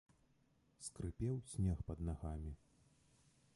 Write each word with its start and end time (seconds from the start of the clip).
Скрыпеў 0.85 1.35
снег 1.53 1.85
пад 1.89 1.97
нагамі. 2.09 2.51